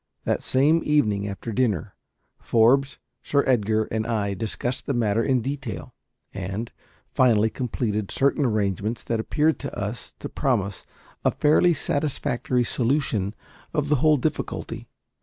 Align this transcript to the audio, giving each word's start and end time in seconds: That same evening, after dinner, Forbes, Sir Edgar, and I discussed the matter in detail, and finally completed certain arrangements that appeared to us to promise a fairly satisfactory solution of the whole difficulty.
That 0.23 0.41
same 0.41 0.81
evening, 0.83 1.27
after 1.27 1.51
dinner, 1.51 1.93
Forbes, 2.39 2.97
Sir 3.21 3.43
Edgar, 3.45 3.83
and 3.91 4.07
I 4.07 4.33
discussed 4.33 4.87
the 4.87 4.95
matter 4.95 5.21
in 5.23 5.41
detail, 5.43 5.93
and 6.33 6.71
finally 7.11 7.51
completed 7.51 8.09
certain 8.09 8.43
arrangements 8.43 9.03
that 9.03 9.19
appeared 9.19 9.59
to 9.59 9.77
us 9.77 10.15
to 10.17 10.27
promise 10.27 10.85
a 11.23 11.29
fairly 11.29 11.75
satisfactory 11.75 12.63
solution 12.63 13.35
of 13.75 13.89
the 13.89 13.97
whole 13.97 14.17
difficulty. 14.17 14.87